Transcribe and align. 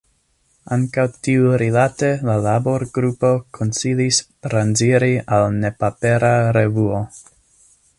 Ankaŭ 0.75 1.03
tiurilate 1.27 2.09
la 2.29 2.37
labor-grupo 2.47 3.31
konsilis 3.59 4.23
transiri 4.49 5.15
al 5.39 5.49
nepapera 5.63 6.35
revuo. 6.61 7.09